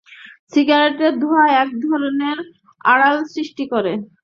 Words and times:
সিগারেটের 0.53 1.13
ধোঁয়া 1.19 1.45
এক 1.61 1.69
ধরনের 1.85 2.37
আড়াল 2.85 3.17
সৃষ্টি 3.33 3.63
করে। 3.73 3.93